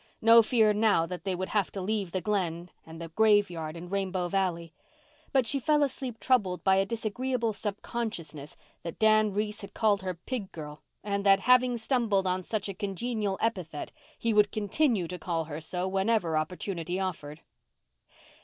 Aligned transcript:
No 0.19 0.41
fear 0.41 0.73
now 0.73 1.05
that 1.05 1.25
they 1.25 1.35
would 1.35 1.49
have 1.49 1.71
to 1.73 1.79
leave 1.79 2.11
the 2.11 2.21
Glen 2.21 2.71
and 2.87 2.99
the 2.99 3.09
graveyard 3.09 3.77
and 3.77 3.91
Rainbow 3.91 4.27
Valley. 4.29 4.73
But 5.31 5.45
she 5.45 5.59
fell 5.59 5.83
asleep 5.83 6.19
troubled 6.19 6.63
by 6.63 6.77
a 6.77 6.87
disagreeable 6.87 7.53
subconsciousness 7.53 8.57
that 8.81 8.97
Dan 8.97 9.31
Reese 9.31 9.61
had 9.61 9.75
called 9.75 10.01
her 10.01 10.15
pig 10.15 10.51
girl 10.51 10.81
and 11.03 11.23
that, 11.27 11.41
having 11.41 11.77
stumbled 11.77 12.25
on 12.25 12.41
such 12.41 12.67
a 12.67 12.73
congenial 12.73 13.37
epithet, 13.41 13.91
he 14.17 14.33
would 14.33 14.51
continue 14.51 15.07
to 15.07 15.19
call 15.19 15.43
her 15.45 15.61
so 15.61 15.87
whenever 15.87 16.35
opportunity 16.35 16.99
offered. 16.99 17.41